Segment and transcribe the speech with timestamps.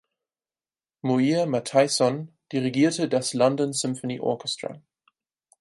[1.03, 4.81] Muir Mathieson dirigierte das London Symphony Orchestra.